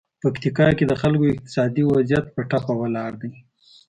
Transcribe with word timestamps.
پکتیکا 0.21 0.67
کې 0.77 0.85
د 0.87 0.93
خلکو 1.01 1.25
اقتصادي 1.33 1.83
وضعیت 1.85 2.25
په 2.35 2.41
ټپه 2.49 2.73
ولاړ 2.81 3.11
دی. 3.21 3.31